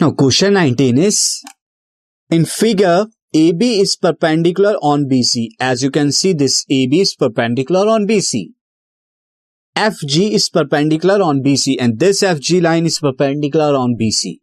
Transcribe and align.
Now, 0.00 0.12
question 0.12 0.52
19 0.52 0.96
is 0.96 1.42
in 2.30 2.44
figure 2.44 3.06
AB 3.34 3.80
is 3.80 3.96
perpendicular 3.96 4.74
on 4.80 5.08
BC. 5.08 5.48
As 5.58 5.82
you 5.82 5.90
can 5.90 6.12
see, 6.12 6.32
this 6.32 6.64
AB 6.70 7.00
is 7.00 7.16
perpendicular 7.16 7.88
on 7.88 8.06
BC. 8.06 8.52
FG 9.76 10.30
is 10.34 10.48
perpendicular 10.50 11.20
on 11.20 11.42
BC 11.42 11.76
and 11.80 11.98
this 11.98 12.22
FG 12.22 12.62
line 12.62 12.86
is 12.86 13.00
perpendicular 13.00 13.74
on 13.74 13.96
BC. 14.00 14.36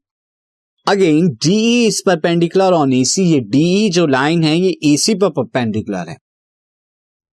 Again 0.87 1.29
DE 1.45 1.87
is 1.87 2.01
perpendicular 2.07 2.73
on 2.73 2.91
AC. 2.93 3.23
ये 3.23 3.39
DE 3.55 3.89
जो 3.93 4.05
line 4.07 4.43
है 4.43 4.57
ये 4.59 4.77
AC 4.85 5.19
पर 5.21 5.29
perpendicular 5.29 6.09
है 6.09 6.17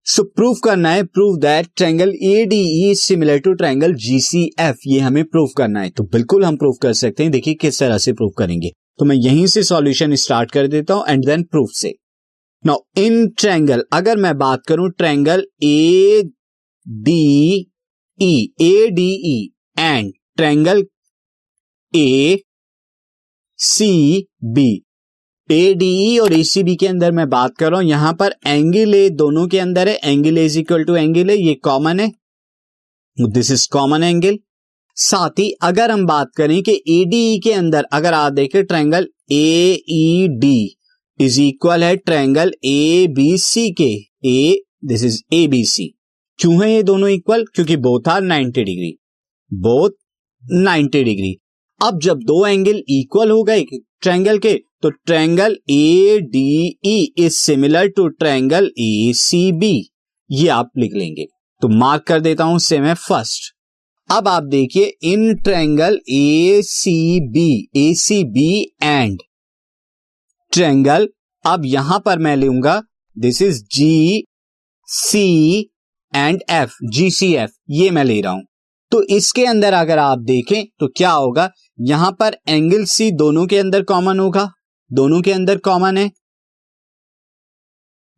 सो 0.06 0.22
proof 0.26 0.58
करना 0.64 0.90
है 0.90 1.02
proof 1.04 1.38
that 1.40 1.66
triangle 1.76 2.12
A 2.22 2.44
D 2.46 2.60
is 2.90 3.00
similar 3.00 3.38
to 3.38 3.52
triangle 3.54 3.92
GCF 3.96 4.78
ये 4.86 4.98
हमें 5.00 5.24
प्रूफ 5.24 5.52
करना 5.56 5.80
है। 5.80 5.90
तो 5.90 6.04
बिल्कुल 6.04 6.44
हम 6.44 6.56
प्रूफ 6.56 6.76
कर 6.82 6.92
सकते 6.92 7.22
हैं। 7.22 7.32
देखिए 7.32 7.54
किस 7.54 7.78
तरह 7.78 7.98
से 7.98 8.12
प्रूफ 8.12 8.32
करेंगे। 8.38 8.70
तो 8.98 9.04
मैं 9.04 9.16
यहीं 9.16 9.46
से 9.46 9.62
सॉल्यूशन 9.62 10.14
स्टार्ट 10.14 10.50
कर 10.50 10.66
देता 10.66 10.94
हूँ 10.94 11.04
एंड 11.08 11.24
देन 11.26 11.42
प्रूफ 11.42 11.70
से। 11.74 11.94
नाउ 12.64 13.02
इन 13.02 13.28
ट्रैंगल 13.38 13.84
अगर 13.92 14.16
मैं 14.16 14.36
बात 14.38 14.62
करूँ 14.68 14.90
triangle 14.90 15.46
A 15.64 16.22
D 16.86 17.66
E 18.20 18.34
A 18.60 18.88
D 18.90 19.10
E 19.26 19.38
and 19.78 20.12
triangle 20.36 20.84
A 21.94 22.38
C 23.58 24.26
B 24.44 24.70
ADE 25.50 26.16
और 26.18 26.32
एसीबी 26.32 26.74
के 26.76 26.86
अंदर 26.86 27.12
मैं 27.12 27.28
बात 27.30 27.56
कर 27.58 27.70
रहा 27.70 27.80
हूँ। 27.80 27.88
यहाँ 27.88 28.12
पर 28.14 28.34
एंगल 28.46 28.94
ए 28.94 29.08
दोनों 29.10 29.46
के 29.48 29.58
अंदर 29.58 29.88
है। 29.88 29.94
Angle 30.04 30.38
is 30.38 30.58
equal 30.58 30.84
to 30.84 30.96
angle 30.96 31.30
है 31.30 31.36
ये 31.38 31.54
कॉमन 31.64 32.00
है। 32.00 32.10
दिस 33.18 33.50
इज़ 33.50 33.68
कॉमन 33.72 34.02
एंगल 34.02 34.38
साथ 34.96 35.38
ही 35.38 35.50
अगर 35.62 35.90
हम 35.90 36.06
बात 36.06 36.30
करें 36.36 36.62
कि 36.62 36.72
एडीई 36.90 37.38
के 37.40 37.52
अंदर, 37.52 37.84
अगर 37.92 38.14
आप 38.14 38.32
देखें 38.32 38.64
triangle 38.64 39.08
A 39.32 40.28
D 40.40 40.76
is 41.20 41.40
equal 41.40 41.84
है 41.84 41.96
ट्रायंगल 41.96 42.52
ए 42.64 43.06
बी 43.10 43.36
सी 43.38 43.70
के। 43.72 43.92
A 44.28 44.62
this 44.84 45.04
is 45.04 45.22
A 45.34 45.46
B 45.46 45.64
C 45.64 45.92
क्यों 46.38 46.62
है 46.62 46.72
ये 46.72 46.82
दोनों 46.82 47.08
इक्वल 47.08 47.44
क्योंकि 47.54 47.76
both 47.76 48.08
are 48.08 48.20
90 48.22 48.64
degree 48.64 48.96
both 49.52 49.90
90 50.64 51.02
degree 51.04 51.36
अब 51.80 51.98
जब 52.00 52.22
दो 52.22 52.46
एंगल 52.46 52.82
इक्वल 52.88 53.30
हो 53.30 53.42
गए 53.42 53.64
ट्रायंगल 54.00 54.38
के 54.38 54.52
तो 54.82 54.90
triangle 54.90 55.56
A 55.70 56.18
D 56.30 56.78
E 56.86 56.96
is 57.18 57.34
similar 57.34 57.88
to 57.88 58.06
triangle 58.10 58.64
A 58.80 59.12
C 59.16 59.40
B 59.52 59.74
ये 60.30 60.48
आप 60.50 60.70
लिख 60.78 60.94
लेंगे। 60.94 61.26
तो 61.62 61.68
मार्क 61.70 62.02
कर 62.02 62.20
देता 62.20 62.44
हूँ 62.44 62.58
से 62.58 62.78
मैं 62.80 62.94
फ़र्स्ट 62.94 63.52
अब 64.10 64.28
आप 64.28 64.42
देखिए 64.44 64.86
in 65.04 65.34
triangle 65.36 65.98
A 66.10 66.60
C 66.64 67.20
B 67.30 67.46
A 67.76 67.92
C 67.96 68.22
B 68.32 68.50
and 68.82 69.18
triangle 70.52 71.08
अब 71.44 71.64
यहाँ 71.64 71.98
पर 72.04 72.18
मैं 72.18 72.34
लूँगा। 72.36 72.80
This 73.16 73.40
is 73.42 73.62
G 73.74 74.24
C 74.88 75.60
and 76.12 76.40
F 76.50 76.74
G 76.86 77.10
C 77.10 77.32
F 77.34 77.52
ये 77.70 77.90
मैं 77.90 78.04
ले 78.04 78.20
रहा 78.20 78.32
हूँ। 78.32 78.42
तो 78.92 79.02
इसके 79.10 79.44
अंदर 79.46 79.72
अगर 79.74 79.98
आप 79.98 80.18
देखें 80.20 80.64
तो 80.80 80.88
क्या 80.96 81.10
होगा? 81.10 81.48
यहाँ 81.80 82.10
पर 82.20 82.36
एंगल 82.48 82.84
सी 82.86 83.10
दोनों 83.12 83.46
के 83.46 83.58
अंदर 83.58 83.82
कॉमन 83.84 84.18
होगा। 84.20 84.48
दोनों 84.92 85.22
के 85.22 85.32
अंदर 85.32 85.58
कॉमन 85.58 85.96
है। 85.96 86.10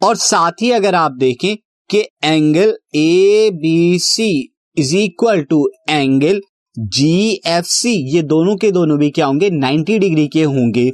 और 0.03 0.17
साथ 0.17 0.63
ही 0.63 0.71
अगर 0.71 0.95
आप 0.95 1.13
देखें 1.13 1.57
कि 1.91 1.99
angle 2.25 2.77
A 2.95 3.51
B 3.55 3.99
C 3.99 4.29
is 4.77 4.97
equal 4.97 5.43
to 5.43 5.71
angle 5.91 6.41
G 6.79 7.41
F 7.47 7.65
C 7.65 7.93
ये 8.15 8.23
दोनों 8.23 8.57
के 8.57 8.71
दोनों 8.71 8.99
भी 8.99 9.11
क्या 9.11 9.27
होंगे? 9.27 9.51
90 9.51 9.99
डिग्री 9.99 10.29
के 10.29 10.43
होंगे। 10.43 10.91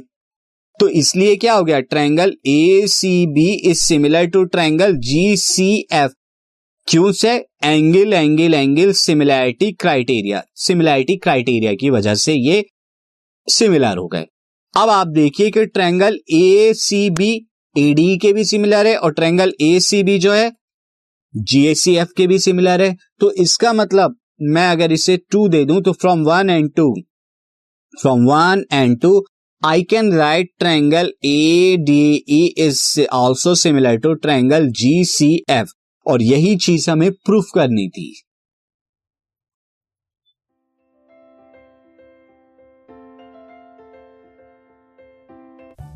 तो 0.79 0.87
इसलिए 0.87 1.35
क्या 1.35 1.53
हो 1.53 1.63
गया? 1.63 1.79
Triangle 1.79 2.33
A 2.47 2.87
C 2.87 3.25
B 3.27 3.51
is 3.53 3.79
similar 3.79 4.25
to 4.25 4.43
triangle 4.43 4.95
G 4.97 5.37
C 5.37 5.87
F 5.93 6.11
क्यों 6.87 7.11
से? 7.11 7.31
Angle 7.63 8.13
angle 8.13 8.53
angle 8.53 8.91
similarity 8.91 9.71
criteria 9.71 10.43
similarity 10.55 11.15
criteria 11.17 11.73
की 11.73 11.89
वजह 11.89 12.15
से 12.15 12.33
ये 12.33 12.63
सिमिलर 13.47 13.97
हो 13.97 14.07
गए। 14.07 14.25
अब 14.73 14.89
आप 14.89 15.07
देखिए 15.07 15.49
कि 15.51 15.65
triangle 15.65 16.17
A 16.33 16.73
C 16.77 17.09
B 17.09 17.31
AD 17.75 18.17
के 18.17 18.31
भी 18.33 18.43
सिमिलर 18.45 18.87
है 18.87 18.95
और 18.97 19.13
ट्रायंगल 19.13 19.53
ए 19.61 19.79
सी 19.79 20.01
बी 20.03 20.17
जो 20.19 20.31
है 20.33 20.51
जीएसीएफ 21.33 22.11
के 22.17 22.27
भी 22.27 22.37
सिमिलर 22.39 22.81
है। 22.81 22.95
तो 23.19 23.31
इसका 23.41 23.73
मतलब 23.73 24.15
मैं 24.53 24.67
अगर 24.67 24.91
इसे 24.91 25.17
टू 25.31 25.47
दे 25.49 25.63
दूँ 25.65 25.81
तो 25.81 25.91
from 25.93 26.23
one 26.25 26.49
and 26.49 26.71
two 26.75 26.93
from 27.93 28.25
one 28.27 28.63
and 28.73 28.99
two 29.01 29.23
I 29.61 29.83
can 29.83 30.13
write 30.13 30.49
triangle 30.59 31.11
A 31.25 31.75
D 31.79 32.01
E 32.29 32.43
is 32.65 33.01
also 33.13 33.55
similar 33.55 33.97
to 33.97 34.13
triangle 34.23 34.67
G 34.79 35.03
C 35.05 35.33
F 35.49 35.71
और 36.05 36.21
यही 36.23 36.55
चीज़ 36.57 36.89
हमें 36.91 37.11
प्रूफ 37.11 37.49
करनी 37.55 37.87
थी। 37.89 38.11